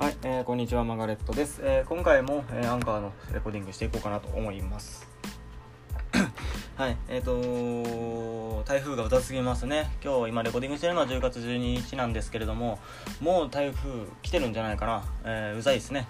[0.00, 1.60] はい、えー、こんにちは、マガレットです。
[1.62, 5.06] えー、今回も、えー、アンカーのレコーディングしていこうかなと思います。
[6.74, 9.90] はい、えっ、ー、と台風がうざすぎますね。
[10.02, 12.78] 今日今レコーディングしてるのは10月12日なんですけれども、
[13.20, 15.04] もう台風来てるんじゃないかな。
[15.24, 16.08] えー、うざいですね。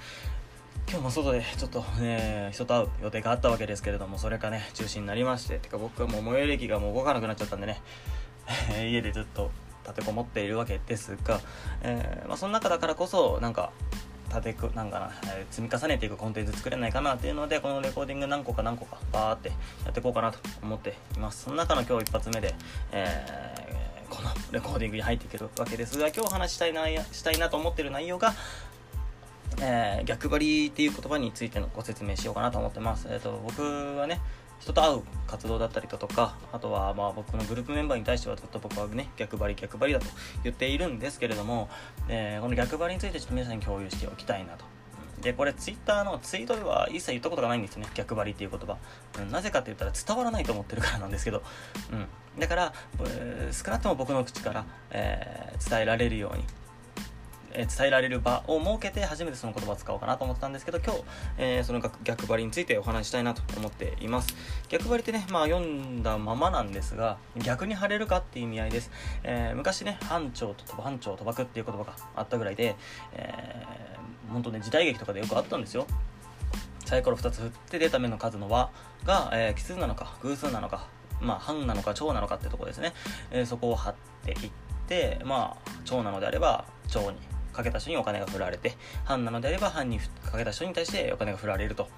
[0.89, 7.83] 今日も外でちょっとね、人と会う予定があったわけですけれども、それがね、中止になりまして、てか僕はもう最寄り駅がもう動かなくなっちゃったんでね、
[8.89, 9.51] 家でずっと
[9.91, 11.41] 立てこもっているわけですが、
[11.83, 13.73] えーまあ、その中だからこそなんか
[14.29, 19.49] 立てくなんかな、えー積み重ねていくコンテンツ作れないかなっていうのでこのレコーディング何個か何個かバーって
[19.85, 22.55] やっていこうかなと思っていますその中の今日一発目で、
[22.93, 23.81] えー
[24.11, 28.35] このレコーディングに入っていけるわけですが今日話したいなしたいなと思ってる内容が
[29.63, 33.07] えー逆張りっていう言葉についてのご説明しようかなと思ってます。
[33.11, 34.21] えっ、と、僕はね、
[34.61, 40.07] 人と会う活動だったりだとか、あとはまあ僕のグループメンバーに対してはずっと僕はね、逆張り逆張りだと
[40.45, 41.69] 言っているんですけれども、
[42.09, 44.65] えーこの逆張りについてちょっと皆さんに共有しておきたいなと。
[45.23, 48.77] で、これツイッターのツイートでは一切言ったことがないんですよね、逆張りっていう言葉。
[49.19, 51.43] うん、なぜかって言ったら伝わらないと思ってるからなんですけど、
[51.93, 52.41] うん。
[52.41, 56.45] だから、えー少なくとも僕の口から、えー伝えられるように、
[57.53, 61.03] え伝えられる場を設けて初めてその言葉を使おうかなと思ったんですけど今日、
[61.39, 64.35] えーその逆張りについてお話したいなと思っています。
[64.69, 68.91] 逆張りってねまあ読んだままなんですが逆に張れるかっていう意味合いです、
[69.23, 72.77] えー昔ね班長と班長賭博っていう言葉があったぐらいで、
[73.15, 75.87] えー、本当ね時代劇とかでよくあったんですよ。
[76.85, 78.71] サイコロ2つ振って出た目の数の和
[79.05, 80.87] が、えー奇数なのか偶数なのか
[81.21, 82.93] まあ半なのか長なのかってとこですね、
[83.31, 84.51] えーそこを張っていっ
[84.89, 87.19] てまあ長なのであれば長に
[87.53, 91.89] かけた人にお金が振られて半なのであれば半にかけた人に対してお金が振られると、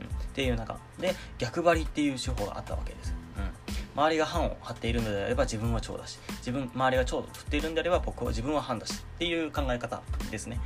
[0.00, 0.78] うん、っていう中。
[0.98, 10.60] で逆張りっていう手法があったわけです、うん、周りが半を張っているのであれば自分は長だし自分周りが長を振っているんであれば僕は自分は半だしっていう考え方ですね、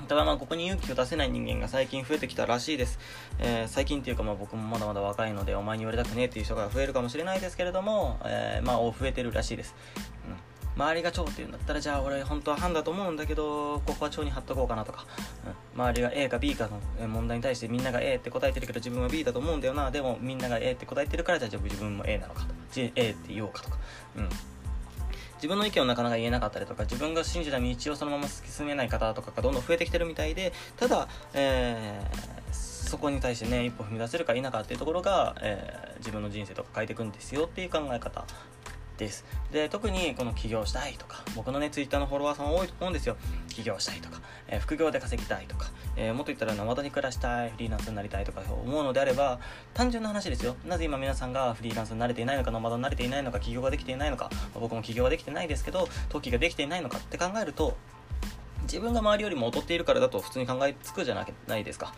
[0.00, 2.98] うん、ただまあここに勇気を出せない人間が最近増えてきたらしいです、
[3.38, 9.74] えー最近っていうかまあ僕もまだまだ若いのでお前に言われたくねえっていう人が増えるかもしれないですけれども、えーまあ増えてるらしいです、
[10.28, 10.36] うん。
[10.80, 15.04] 周りが蝶っていうんだったらじゃあ俺本当は半だと思うんだけどここは蝶に貼っとこうかなとか、
[15.74, 16.68] うん、周りが A か B か
[16.98, 19.90] の問題に対してみんなが A って答えてるけど自分は B だと思うんだよな。
[19.90, 22.54] でもみんなが A って答えてるからじゃあ自分も A なのかと。
[22.72, 23.78] じ A って言おうかとか、
[24.16, 24.28] うん、
[25.34, 26.84] 自分の意見をなかなか言えなかったりとか。
[26.84, 32.40] 自分が信じた道をそのまま進めない方とかがどんどん増えてきてるみたいでただ、えー
[32.90, 38.24] そこに対してね一歩踏み出せるか否かっていうところが、えー自分の人生とか変えていくんですよっていう考え方。
[39.00, 39.24] です。
[39.50, 43.16] で特にこの起業したいとか僕のねツイッターのフォロワーさん多いと思うんですよ。
[43.48, 49.40] 起業したいとか、えー副業で稼ぎたいとか、えーもっと言ったら生田に暮らしたいフリーランスになりたいとか思うのであれば
[49.74, 50.54] 単純な話ですよ。
[50.66, 57.76] なぜ今皆さんがフリーランスになれていないのかノマドになれていないのか起業ができていないのか僕も起業はできてないですけど登記ができていないのかって考えると
[58.62, 61.14] 自分が周りよりも劣っているからだと普通に考えつくじゃ
[61.48, 61.92] ないですか、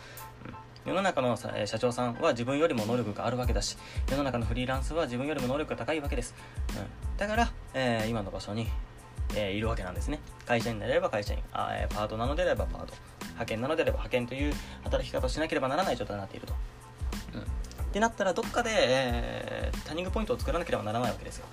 [0.47, 0.55] うん。
[0.85, 3.77] 世の中の社長さんは自分よりも能力があるわけだし
[4.09, 6.35] 世の中のフリーランスは自分よりも能力が高いわけです、
[6.69, 8.67] うん、だから、えー今の場所に、
[9.35, 10.19] えーいるわけなんですね。
[10.45, 11.39] 会社員であれば会社員。
[11.53, 12.93] あ、えーパートなのであればパート。
[13.21, 16.53] 派遣なのであれば派遣という働き方をしなければならない状態になっていると、
[17.33, 17.45] うん、っ
[17.91, 21.45] てなったらどっかで、えーターニングポイントを作らなければならないわけですよ。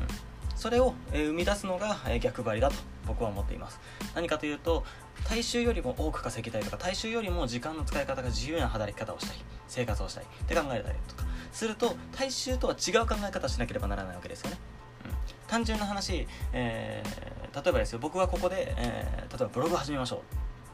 [0.00, 0.58] うん。
[0.58, 2.74] それを、えー生み出すのが、え逆張りだと。
[3.08, 3.80] 僕は思っています。
[4.14, 4.84] 何かというと
[5.28, 9.36] 大衆よりも多く稼ぎたいとか大衆よりも時間の使い方が自由な働き方をしたい
[9.66, 11.24] 生活をしたいって考えたりとか。
[11.50, 14.58] すると大衆とは違う考え方をしなければならないわけですよね、
[15.06, 15.12] うん、
[15.46, 17.98] 単純な話、えー例えばですよ。
[17.98, 20.20] 僕はここで、えー例えばブログ始めましょう。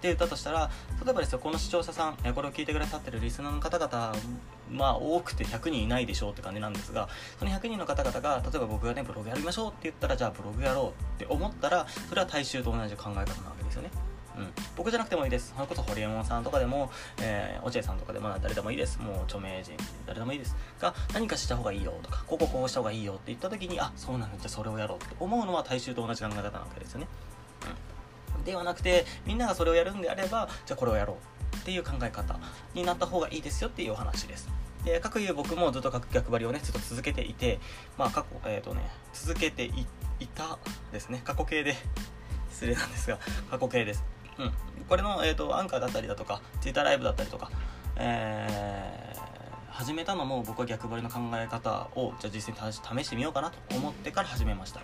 [0.04, 0.70] って言ったとしたら
[1.02, 4.14] 例えばですよこの視聴者さん、これを聞いてくださってるリスナーの方々
[4.70, 13.26] まあ多くて100人いないでしょうって感じなんですがその100人の方々が例えば僕がねブログやりましょうって言ったらじゃあブログやろうって思ったらそれは大衆と同じ考え方なわ
[13.56, 13.90] けですよね。
[14.36, 15.54] うん、僕じゃなくてもいいです。
[15.54, 16.90] それこそホリエモンさんとかでも、
[17.22, 18.98] えー、落合さんとかでも誰でもいいです。
[19.00, 19.72] もう著名人
[20.06, 20.56] 誰でもいいです。
[20.80, 27.06] が何かした方がいいよとかこここうした方がいいよって言った時にあそうなのじゃあそれをやろうって思うのは大衆と同じ考え方なわけですよね、
[27.62, 27.93] うん、
[28.44, 31.18] ではなくてみんながそれをやるんであればじゃあこれをやろ
[31.52, 32.38] うっていう考え方
[32.74, 34.48] になった方がいいですよっていうお話です。
[34.84, 37.58] で各いう僕もずっと逆張りをねずっと続けていて
[37.96, 38.82] まあ過去えっ、とね
[39.14, 40.58] 続けていた
[40.92, 41.22] ですね。
[41.24, 41.74] 過去形で。
[42.50, 43.18] 失礼なんですが
[43.50, 44.04] 過去形です。
[44.38, 44.52] うん、
[44.88, 47.50] これの、えー、とアンカーだったりだとか Twitter ライブだったりとか、
[47.96, 49.34] えー
[49.74, 54.80] 始めたのも僕は逆張りの考え方をじゃあ実際に試してみようかなと思ってから始めました。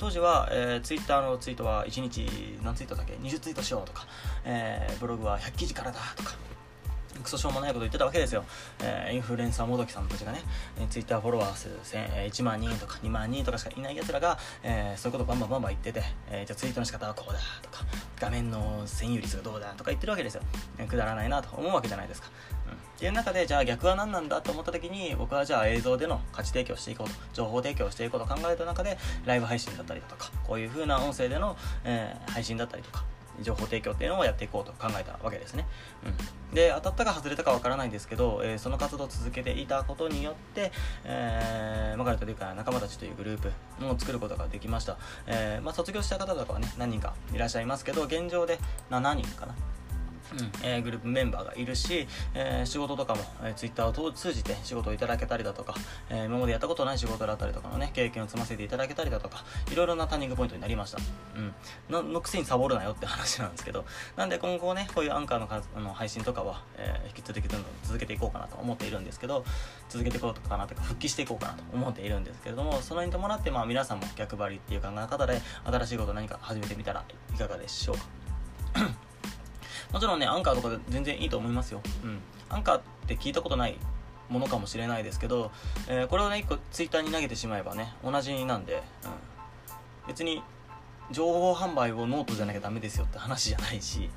[0.00, 2.26] 当時は、えー、Twitter のツイートは1日
[2.64, 4.06] 何ツイートだっけ？20ツイートしようとか、
[4.46, 6.32] えーブログは100記事からだとか
[7.22, 8.44] クソしょうもないこと言ってたわけですよ、
[8.82, 10.40] えー、インフルエンサーもどきさんたちがね、
[10.78, 11.68] えー、ツイッターフォロワー数
[11.98, 17.84] 1万人とか2万人とかしかいないやつらが、えー、そういうことバンバンバンバン言ってて、えー、じゃあツイートの仕方はこうだとか
[18.18, 20.42] 画面の占有率がどうだとか言ってるわけですよ、
[20.78, 22.28] えー、くだらないなと思うわけじゃないですか、
[23.00, 33.02] っていう中でじゃあ逆は何なんだと思った時に僕はじゃあ映像での価値提供していこうと情報提供していこうと考えた中でライブ配信だったりだとかこういう風な音声での、えー、配信だったりとか
[33.40, 35.64] 情報提供っていうのをやっていこうと考えたわけですね、
[36.04, 40.70] うん、で当たったか外れたかわからないんですけど、えー、その活動を続けていたことによって、
[41.04, 43.50] えー、マガレット・デュカ仲間たちというグループ
[43.86, 48.58] を作ることができました、えーまあ、卒業した方とかはね何人かいらっしゃいますけど現状で
[48.90, 49.54] 7人かな。
[50.38, 55.74] うんえー、グループメンバーがいるし、えー、仕事とかも、えー、ツイッターを通じて仕事をいただけたりだとか、
[56.08, 60.98] えー、今までやったことない仕事だったりとかのね、経験を積ませていただけたりだとか、いろいろなターニングポイントになりました。
[61.36, 61.54] うん。
[61.88, 63.84] ののくせにサボるなよって話なんですけど、
[64.16, 69.44] なんで今後ね、こういうアンカーのあの配信とかは、えー、引き続きどんどん続けていこうかなと思っているんですけど、
[69.88, 77.04] 続けていこうかなというか、復帰していこうかなと思っているんですけれども、それに伴って、まあ皆さんも逆張りっていう考え方で、新しいこと何か始めてみたら
[77.34, 78.19] いかがでしょうか。
[79.92, 83.76] もちろんねアンカーとかで全然いいと思いますよ、うん、アンカーって聞いたことない
[84.28, 85.50] ものかもしれないですけど、
[85.88, 89.10] えー、これをね1個ツイッターに投げてしまえばね同じなんで、うん、
[90.08, 90.42] 別に
[91.10, 94.08] 情報販売をノートじゃなきゃダメですよって話じゃないし、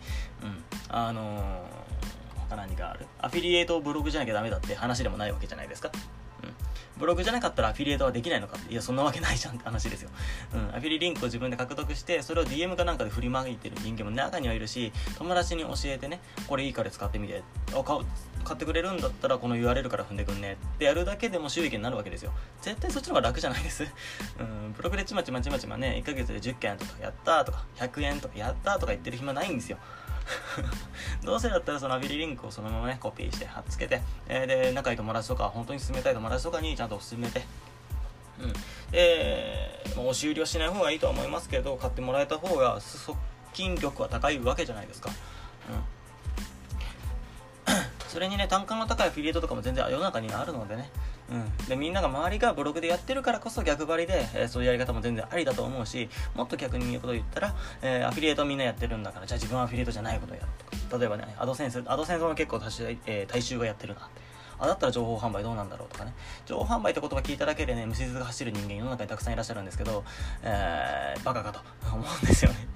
[0.43, 3.07] うん、あのー、他何がある？
[3.19, 5.91] アフィリエイトブログじゃなきゃダメだって話でもないわけじゃないですか
[6.98, 10.10] ブログじゃなかったらアフィリエイトはできないのかいやそんなわけないじゃんって話ですよ、
[10.54, 17.44] うん、アフィリリンクを自分で獲得してそれを DM かなんかで振りまいてる人間も中にはいるし友達に教えてねこれいいから使ってみて。
[17.75, 17.98] あ買
[18.44, 22.34] 買ってくれるんだったらこの URL から踏んでくんねってやるだけでも収益になるわけですよ。
[22.62, 29.78] 絶対そっちの方が楽じゃないです、うん、ブログでちまちまちまちまね1ヶ月で10件とかやったとか100円とかやったとか言ってる暇ないんですよ。
[31.23, 37.45] どうせだったらそのアビリリンクをそのままねコピーして貼っつけて、えー、で仲いい友達とか本当に進めたい友達とかにちゃんと進めて。
[38.39, 38.53] うん。
[38.91, 43.17] で、まあ、押し売りはしない方がいいとは思いますけど買ってもらえた方が側
[43.53, 45.11] 近力は高いわけじゃないですか。
[47.67, 47.73] うん。
[48.07, 50.89] それにね単価の高いアフィリエイトとかも全然世の中にあるのでね。
[51.31, 64.21] うん、でみんなが周りがブログでやってるからこそ逆張りで、えー、そういうやり方も全然ありだと思うしもっと逆に言うことを言ったら、えー、アフィリエイトみんなやってるんだからじゃあ自分はアフィリエイトじゃないことやるとか例えばねアドセンスアドセンスも結構大衆,、えー、大衆がやってるなって。
[64.59, 66.13] あだったら情報販売どうなんだろうとかね。
[66.45, 70.03] 情報販売って言葉聞いただけでね虫唾が走る人間世の中にたくさんいらっしゃるんですけど、
[70.43, 71.59] えー、バカかと
[71.91, 72.72] 思うんですよね。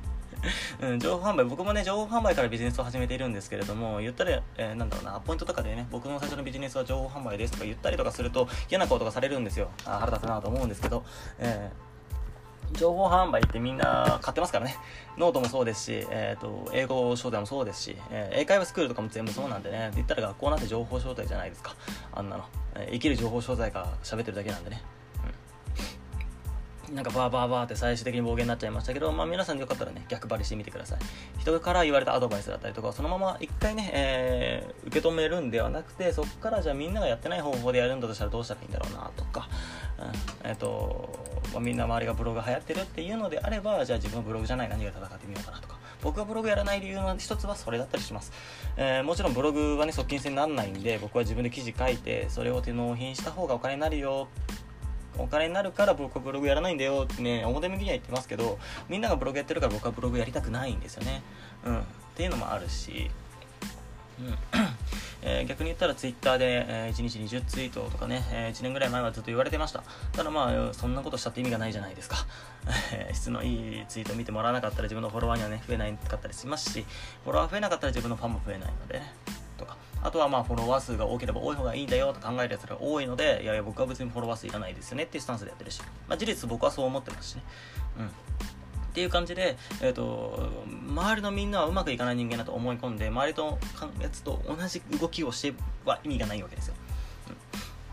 [0.81, 11.03] うん、情報販売僕もね情報販売からビジネスを始めているんですけれども言ったら、えー、なんだろうなポイントとかでね僕の最初のビジネスは情報販売ですとか言ったりとかすると嫌なことがされるんですよあ腹立つなと思うんですけど、
[11.39, 11.87] えー
[12.73, 14.75] 情報販売ってみんな買ってますからね。
[15.17, 21.75] ノートもそうですし、えっ、ー、と、英語商材もそうですし、えー、英会話スクールとかも全部そうなんでね、って言ったら学校なんて情報商材じゃないですか。
[22.11, 22.45] あんなの。
[22.75, 24.81] えー、生きる情報商材が喋ってるだけなんでね。
[26.93, 30.99] なんかバーバーバーって最終的に暴言になっちゃいましたけど、まあ、皆さんでよかったらね逆張りしてみてください。
[31.39, 39.49] 人から言われたアドバイスだったりとかそのまま一回ね、えー、受け止めるんではなくてそこからじゃあみんながやってない方法でやるんだとしたらどうしたらいいんだろうなとか、
[39.99, 45.77] うん、えっ、ー、と、まあ、みんな周りがブログ流行ってるっていうのであればじゃあ自分はブログじゃない何が戦ってみようかなとか。
[46.03, 48.31] 僕がブログやらない理由の一つはそれだったりします、
[48.77, 54.27] えー、もちろんブログはね側近性にならないんで僕は自分で記事書いてそれを手納品した方がお金になるよ
[55.17, 58.57] お金になるから僕はブログやらないんだよってね、表向きには言ってますけど、
[58.89, 61.21] みんながブログやってるから僕はブログやりたくないんですよね。
[61.65, 61.79] うん。
[61.79, 61.83] っ
[62.15, 63.11] ていうのもあるし、
[64.19, 64.37] うん
[65.21, 69.83] えー、逆に言ったらツイッターで、えー、1日20ツイートとかね、えー、1年ぐらい前はずっと言われてました。
[70.13, 72.17] ただまあ、そんなことしたって意味がないじゃないですか。
[73.13, 76.85] 質のいいツイート見てもらわなかったら自分のフォロワーにはね、増えないかったりしますし、
[77.23, 79.13] フォロワー増えなかったら自分のファンも増えないのでね。
[80.03, 87.43] あとはまあフォロワー数が多ければ多い方がいいんだよと考えるやつが多いので、いやいや僕は別にフォロワー数いらないですよねっていうスタンスでやってるし、まあ、事実僕はそう思ってますしね。
[87.99, 88.07] うん。
[88.97, 93.59] っていう感じで、えーと、周りのみんなはうまくいかない人間だと思い込んで周りと
[94.01, 95.53] やつと同じ動きをして
[95.85, 96.73] は意味がないわけですよ、
[97.27, 97.35] うん、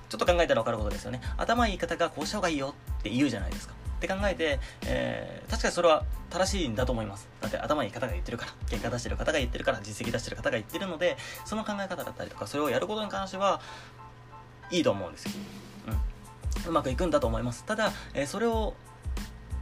[0.08, 7.28] ちょっと考えたら分かることですよね頭いい方がこうした方がいいよって言うじゃないですかって考えて、えー、確かにそれは正しいんだと思います。
[7.40, 13.60] だって頭いい方が言ってるから、結果出してる方が言ってるから、実績出してる方が言ってるので、その考え方だったりとか、それをやることに関しては、
[14.70, 15.32] いいと思うんですよ。
[16.66, 16.70] うん。
[16.70, 17.64] うまくいくんだと思います。
[17.64, 18.74] ただ、えー、それを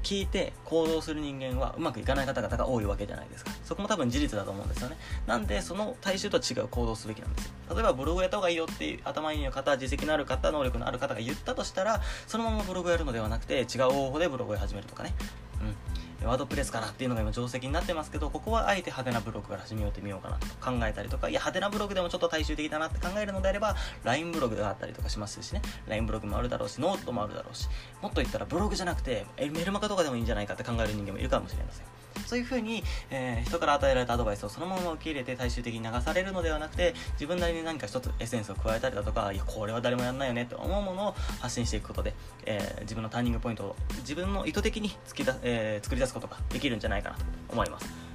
[0.02, 4.99] 聞いて行動する人間はうまくいかない方々が多いわけじゃないですかそこも多分事実だと思うんですよね。
[5.26, 7.52] なんでその大衆とは違う行動すべきなんですよ。
[7.75, 15.14] 例えばブログやった方がいいよっていう頭いい方実績のある方能力のある方が言ったとしたらそのままブログやるのではなくて違う方法でブログを始めるとかね。
[15.62, 16.26] うん。
[16.29, 23.75] ワードプレスからっていうのが今定石になってますけどここはあえてはてなブログから始めようってみようかなと考えたりとかいやはてなブログでもちょっと大衆的だなって考えるのであれば
[24.05, 25.62] LINE ブログがあったりとかしますしね。
[25.88, 27.69] LINE ブログもあるだろうしノートもあるだろうし
[28.00, 32.01] もっと言ったらブログじゃなくてメルマガとかでもいいんじゃないかって考える人間もいるかもしれません。
[32.26, 42.14] そういうふうに、えー、人から与えられたアドバイスをそのまま受け入れて大衆的に流されるのではなくて自分なりに何か一つエッセンスを加えたりだとかいやこれは誰もやんないよねと思うものを発信していくことで、
[42.47, 48.12] えー、自分のターニングポイントを自分の意図的に突きだ、えー、作り出すことができるんじゃないかなと思います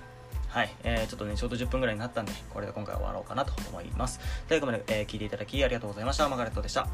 [0.50, 4.20] はい、えー、ちょっとね、ちょうど10分ぐらいになったんで、これで今回は終わろうかなと思います。
[4.50, 6.28] 最後まで、えー、聞いていただきありがとうございました。
[6.30, 6.88] マガレットでした。